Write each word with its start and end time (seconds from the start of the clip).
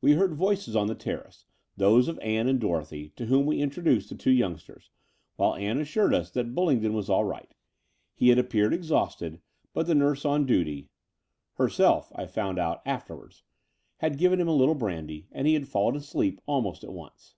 VII 0.00 0.06
We 0.08 0.12
heard 0.16 0.32
voices 0.32 0.74
on 0.74 0.86
the 0.86 0.94
terrace, 0.94 1.44
those 1.76 2.08
of 2.08 2.18
Ann 2.20 2.48
and 2.48 2.58
Dorothy, 2.58 3.10
to 3.16 3.26
whom 3.26 3.44
we 3.44 3.60
introduced 3.60 4.08
the 4.08 4.14
two 4.14 4.30
youngsters, 4.30 4.88
while 5.36 5.54
Ann 5.54 5.76
assured 5.78 6.14
us 6.14 6.30
that 6.30 6.54
Bullingdon 6.54 6.94
was 6.94 7.10
all 7.10 7.26
right. 7.26 7.54
He 8.14 8.30
had 8.30 8.38
appeared 8.38 8.72
exhausted, 8.72 9.42
but 9.74 9.86
the 9.86 9.94
nurse 9.94 10.24
on 10.24 10.46
duty— 10.46 10.88
^herself 11.58 12.10
I 12.14 12.24
found 12.24 12.58
out 12.58 12.80
afterwards 12.86 13.40
26o 13.40 13.40
The 13.40 13.46
Door 13.46 13.52
of 13.52 13.58
the 13.58 13.96
Unreal— 13.96 13.96
had 13.98 14.18
given 14.18 14.40
him 14.40 14.48
a 14.48 14.56
little 14.58 14.74
brandy; 14.74 15.28
and 15.30 15.46
he 15.46 15.52
had 15.52 15.68
fallen 15.68 15.96
asleep 15.96 16.40
almost 16.46 16.82
at 16.82 16.94
once. 16.94 17.34